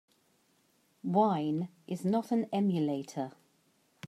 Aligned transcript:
Wine 1.03 1.69
is 1.85 2.03
not 2.03 2.31
an 2.31 2.47
emulator. 2.51 3.33